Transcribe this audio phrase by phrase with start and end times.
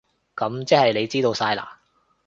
[0.35, 1.63] 噉即係你知道晒喇？